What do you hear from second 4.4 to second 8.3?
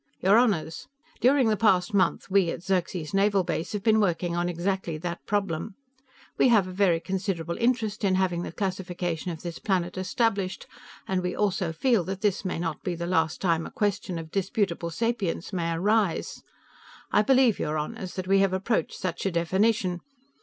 exactly that problem. We have a very considerable interest in